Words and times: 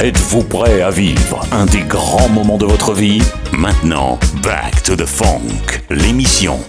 Êtes-vous 0.00 0.44
prêt 0.44 0.80
à 0.80 0.90
vivre 0.90 1.40
un 1.50 1.66
des 1.66 1.80
grands 1.80 2.28
moments 2.28 2.56
de 2.56 2.64
votre 2.64 2.92
vie? 2.94 3.20
Maintenant, 3.50 4.16
Back 4.44 4.84
to 4.84 4.94
the 4.94 5.04
Funk, 5.04 5.82
l'émission 5.90 6.60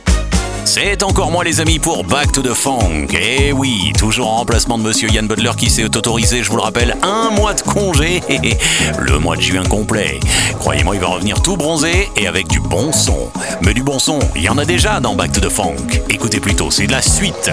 c'est 0.65 1.01
encore 1.01 1.31
moi 1.31 1.43
les 1.43 1.61
amis 1.61 1.79
pour 1.79 2.03
Back 2.03 2.31
to 2.31 2.43
the 2.43 2.53
Funk. 2.53 3.07
Et 3.13 3.47
eh 3.47 3.51
oui, 3.51 3.91
toujours 3.97 4.27
en 4.27 4.35
remplacement 4.35 4.77
de 4.77 4.83
monsieur 4.83 5.09
Yann 5.09 5.25
Butler 5.25 5.49
qui 5.57 5.67
s'est 5.67 5.83
autorisé, 5.85 6.43
je 6.43 6.51
vous 6.51 6.57
le 6.57 6.61
rappelle, 6.61 6.95
un 7.01 7.31
mois 7.31 7.55
de 7.55 7.61
congé. 7.61 8.21
Le 8.99 9.17
mois 9.17 9.35
de 9.35 9.41
juin 9.41 9.63
complet. 9.63 10.19
Croyez-moi, 10.59 10.93
il 10.93 11.01
va 11.01 11.07
revenir 11.07 11.41
tout 11.41 11.57
bronzé 11.57 12.09
et 12.15 12.27
avec 12.27 12.47
du 12.47 12.59
bon 12.59 12.91
son. 12.91 13.31
Mais 13.63 13.73
du 13.73 13.81
bon 13.81 13.97
son, 13.97 14.19
il 14.35 14.43
y 14.43 14.49
en 14.49 14.59
a 14.59 14.65
déjà 14.65 14.99
dans 14.99 15.15
Back 15.15 15.31
to 15.31 15.39
the 15.39 15.49
Funk. 15.49 16.03
Écoutez 16.07 16.39
plutôt, 16.39 16.69
c'est 16.69 16.85
de 16.85 16.91
la 16.91 17.01
suite. 17.01 17.49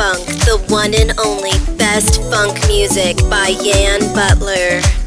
Funk, 0.00 0.26
the 0.48 0.56
one 0.70 0.94
and 0.94 1.12
only 1.18 1.52
best 1.76 2.22
funk 2.30 2.56
music 2.68 3.18
by 3.28 3.48
Yan 3.60 4.00
Butler. 4.14 4.99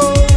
soul. 0.00 0.27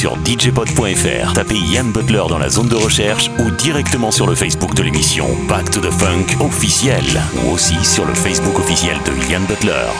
Sur 0.00 0.16
djpod.fr. 0.24 1.34
Tapez 1.34 1.58
Yann 1.58 1.92
Butler 1.92 2.22
dans 2.30 2.38
la 2.38 2.48
zone 2.48 2.68
de 2.68 2.74
recherche 2.74 3.30
ou 3.38 3.50
directement 3.50 4.10
sur 4.10 4.26
le 4.26 4.34
Facebook 4.34 4.74
de 4.74 4.82
l'émission 4.82 5.26
Back 5.46 5.70
to 5.70 5.78
the 5.78 5.90
Funk 5.90 6.42
officiel 6.42 7.04
ou 7.44 7.50
aussi 7.50 7.76
sur 7.84 8.06
le 8.06 8.14
Facebook 8.14 8.58
officiel 8.58 8.96
de 9.04 9.30
Yann 9.30 9.44
Butler. 9.44 9.90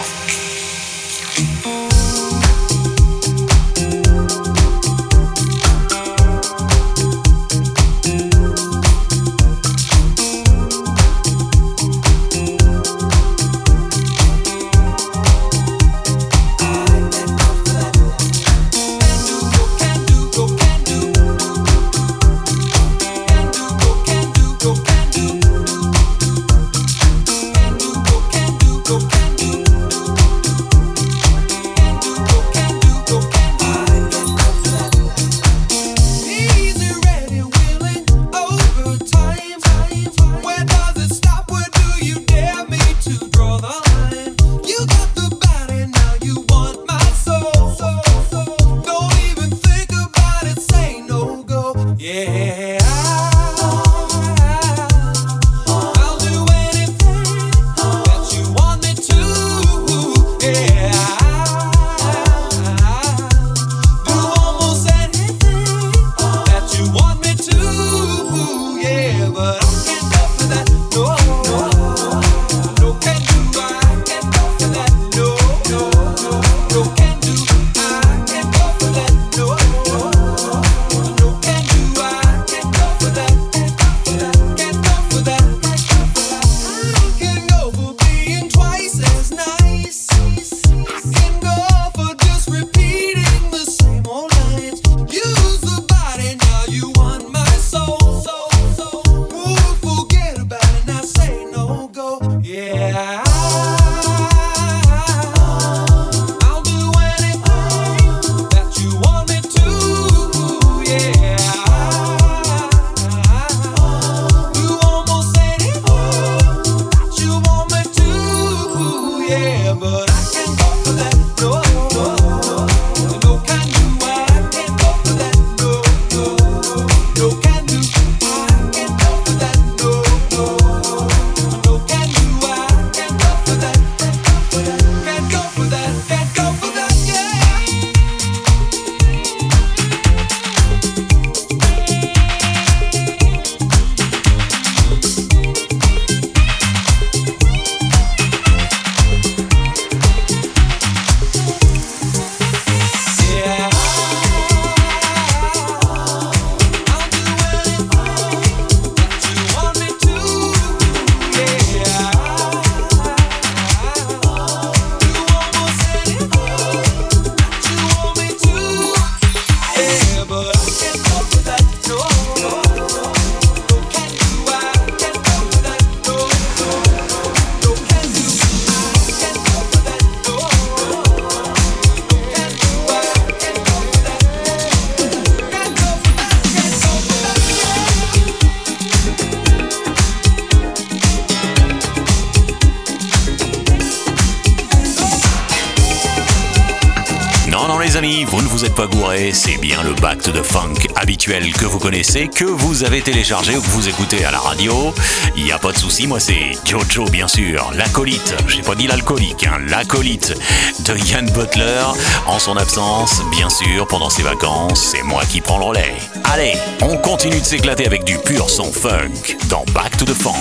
Que 201.31 201.65
vous 201.65 201.79
connaissez, 201.79 202.27
que 202.27 202.45
vous 202.45 202.83
avez 202.83 203.03
téléchargé 203.03 203.57
ou 203.57 203.63
que 203.63 203.69
vous 203.69 203.89
écoutez 203.89 204.25
à 204.25 204.33
la 204.33 204.41
radio. 204.41 204.93
Il 205.37 205.45
n'y 205.45 205.53
a 205.53 205.61
pas 205.61 205.71
de 205.71 205.79
souci, 205.79 206.09
moi 206.09 206.19
c'est 206.19 206.51
Jojo 206.67 207.05
bien 207.05 207.29
sûr, 207.29 207.71
l'acolyte, 207.77 208.35
j'ai 208.49 208.63
pas 208.63 208.75
dit 208.75 208.89
l'alcoolique, 208.89 209.47
hein, 209.47 209.61
l'acolyte 209.69 210.35
de 210.81 210.97
Ian 210.97 211.23
Butler. 211.33 211.85
En 212.27 212.41
son 212.41 212.57
absence, 212.57 213.23
bien 213.31 213.49
sûr, 213.49 213.87
pendant 213.87 214.11
ses 214.11 214.25
vacances, 214.25 214.89
c'est 214.91 215.05
moi 215.05 215.23
qui 215.25 215.41
prends 215.41 215.59
le 215.59 215.67
relais. 215.67 215.95
Allez, 216.25 216.55
on 216.83 216.97
continue 216.97 217.39
de 217.39 217.47
s'éclater 217.47 217.87
avec 217.87 218.03
du 218.03 218.19
pur 218.19 218.51
son 218.51 218.73
funk 218.73 219.37
dans 219.49 219.65
Back 219.73 219.97
to 219.99 220.05
the 220.05 220.15
Funk. 220.15 220.35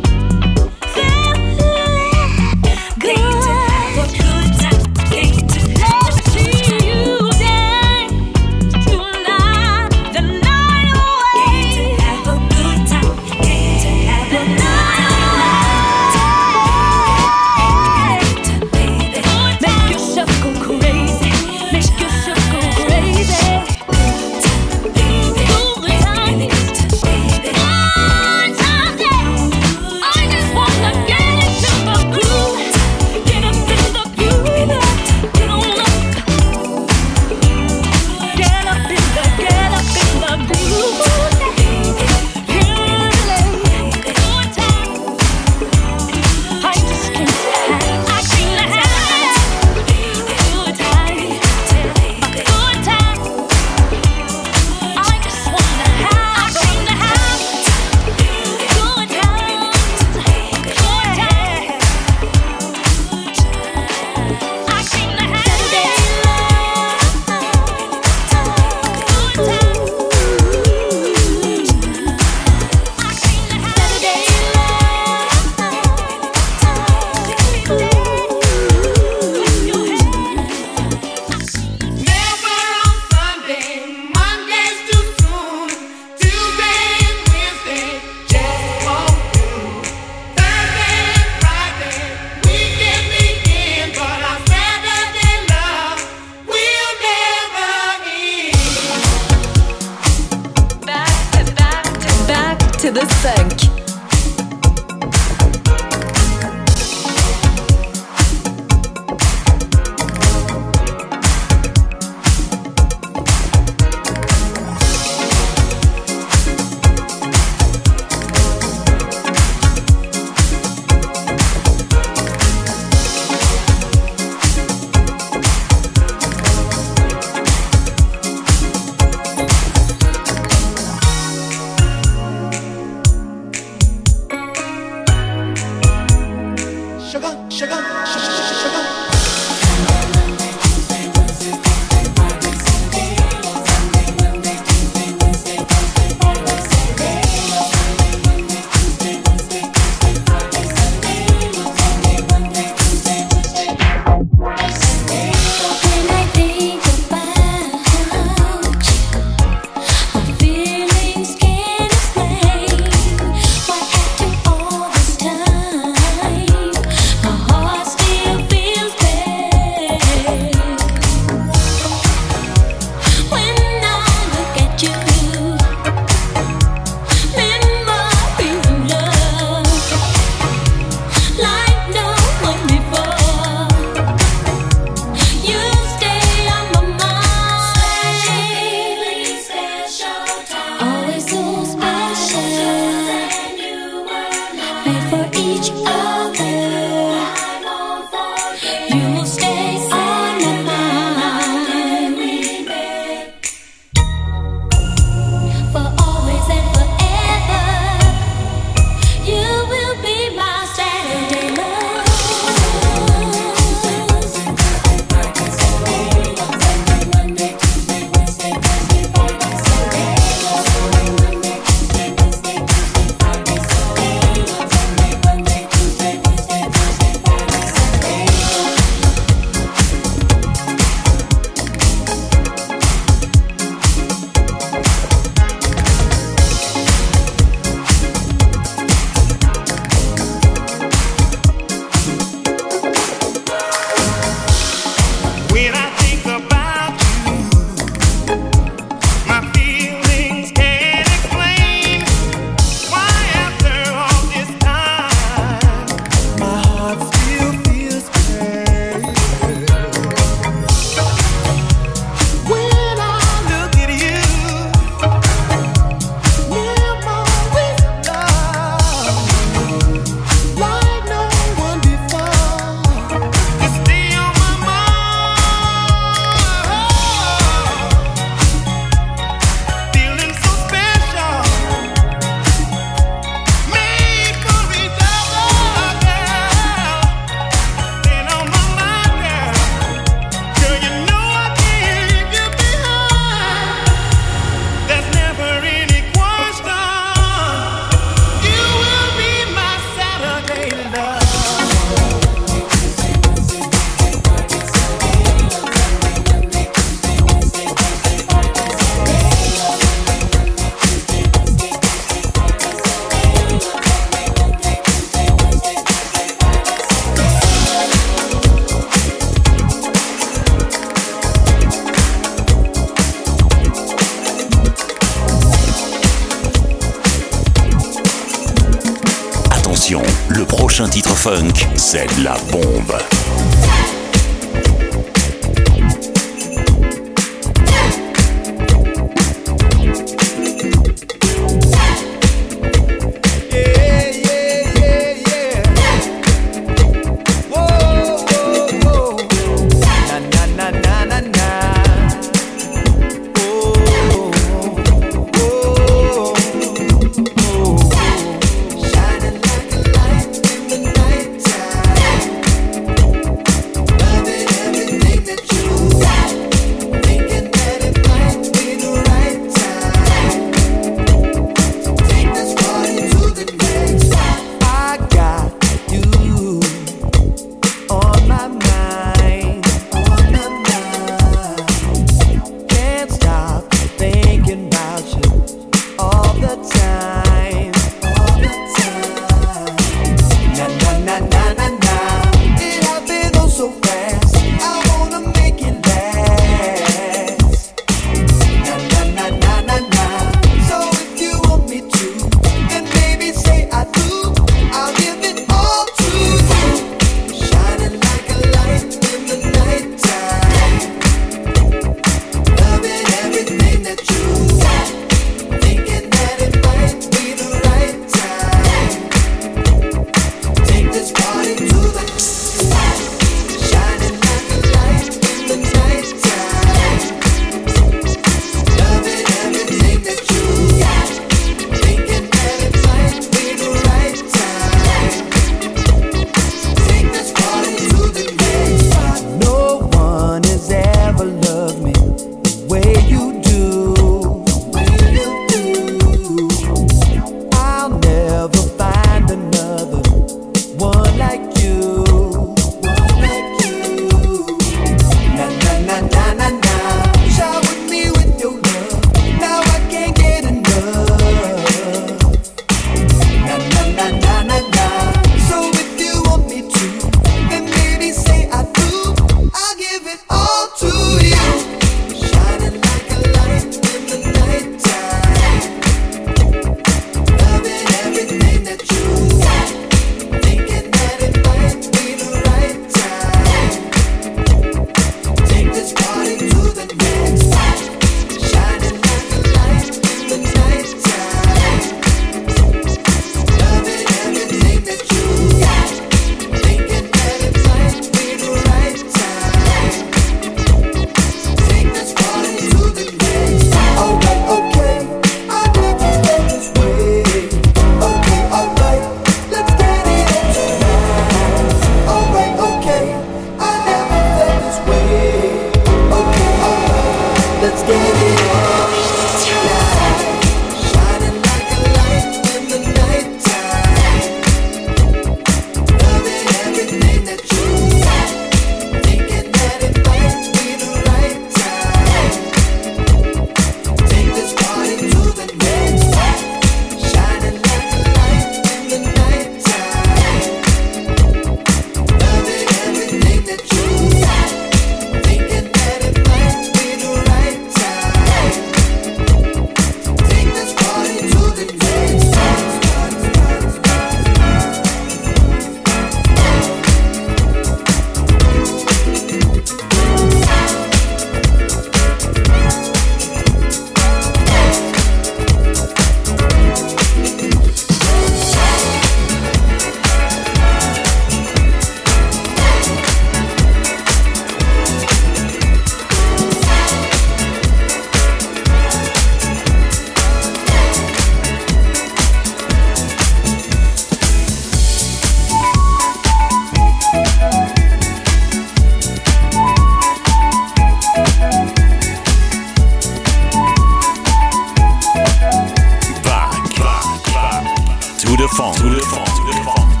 the 598.41 598.47
funk. 598.47 600.00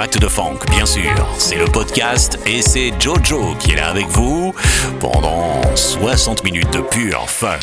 Back 0.00 0.18
de 0.18 0.28
Funk, 0.28 0.60
bien 0.70 0.86
sûr. 0.86 1.12
C'est 1.36 1.56
le 1.56 1.66
podcast 1.66 2.38
et 2.46 2.62
c'est 2.62 2.90
Jojo 2.98 3.54
qui 3.58 3.72
est 3.72 3.74
là 3.74 3.90
avec 3.90 4.06
vous 4.06 4.54
pendant 4.98 5.60
60 5.74 6.42
minutes 6.42 6.72
de 6.72 6.80
pur 6.80 7.28
funk. 7.28 7.58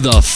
The 0.00 0.27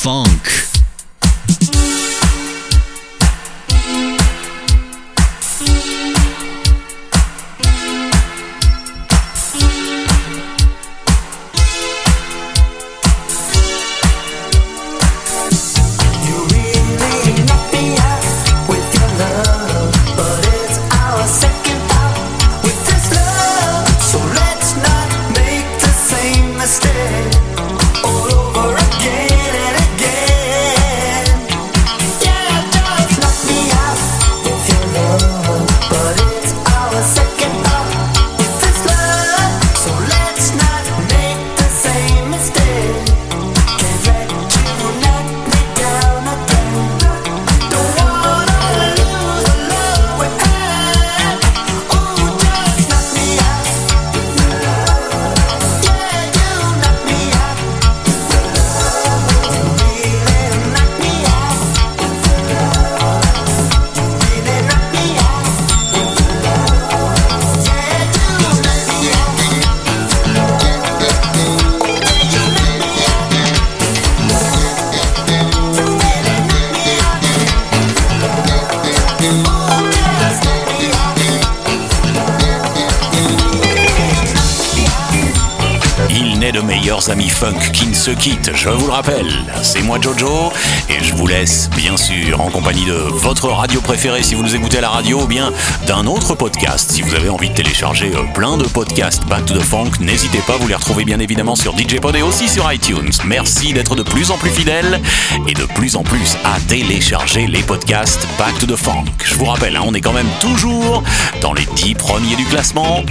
qui 88.23 88.31
ne 88.31 88.35
se 88.35 88.41
quittent, 88.41 88.57
je 88.57 88.69
vous 88.69 88.87
le 88.87 88.93
rappelle, 88.93 89.27
c'est 89.63 89.83
moi 89.83 89.99
Jojo 90.01 90.53
et 90.89 91.03
je 91.03 91.15
vous 91.15 91.27
laisse 91.27 91.69
bien 91.77 91.97
sûr 91.97 92.41
en 92.41 92.51
compagnie 92.51 92.85
de 92.85 92.93
votre 92.93 93.49
radio 93.49 93.81
préférée 93.81 94.23
si 94.23 94.35
vous 94.35 94.43
nous 94.43 94.55
écoutez 94.55 94.79
à 94.79 94.81
la 94.81 94.91
radio 94.91 95.23
ou 95.23 95.27
bien 95.27 95.53
d'un 95.87 96.07
autre 96.07 96.35
podcast. 96.35 96.91
Si 96.93 97.03
vous 97.03 97.15
avez 97.15 97.29
envie 97.29 97.51
de 97.51 97.55
télécharger 97.55 98.13
euh, 98.15 98.23
plein 98.35 98.57
de 98.57 98.65
podcasts 98.65 99.25
Back 99.27 99.47
to 99.47 99.55
the 99.55 99.63
Funk, 99.63 99.91
n'hésitez 100.01 100.41
pas, 100.47 100.57
vous 100.57 100.69
les 100.69 100.75
retrouvez 100.75 101.05
bien 101.05 101.19
évidemment 101.21 101.57
sur 101.57 101.77
DJ 101.77 102.01
Pod 102.01 102.15
et 102.15 102.23
aussi 102.23 102.49
sur 102.49 102.71
iTunes. 102.73 103.11
Merci 103.25 103.73
d'être 103.73 103.97
de 103.97 104.03
plus 104.03 104.31
en 104.31 104.37
plus 104.37 104.51
fidèles 104.51 105.01
et 105.49 105.55
de 105.55 105.65
plus 105.65 105.97
en 105.97 106.03
plus 106.03 106.37
à 106.45 106.61
télécharger 106.69 107.47
les 107.47 107.63
podcasts 107.63 108.27
Back 108.39 108.59
to 108.59 108.67
the 108.67 108.77
Funk. 108.77 109.05
Je 109.25 109.35
vous 109.35 109.47
rappelle, 109.47 109.77
hein, 109.77 109.83
on 109.85 109.95
est 109.95 110.01
quand 110.01 110.13
même 110.13 110.31
toujours 110.41 111.03
dans 111.41 111.55
les 111.55 111.67
10 111.77 111.95
premiers 111.95 112.37
du 112.37 112.45
classement 112.45 113.03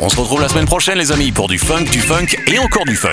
On 0.00 0.08
se 0.08 0.16
retrouve 0.16 0.40
la 0.40 0.48
semaine 0.48 0.64
prochaine 0.64 0.96
les 0.96 1.12
amis 1.12 1.30
pour 1.30 1.48
du 1.48 1.58
funk, 1.58 1.84
du 1.84 2.00
funk 2.00 2.36
et 2.46 2.58
encore 2.58 2.84
du 2.84 2.96
funk. 2.96 3.10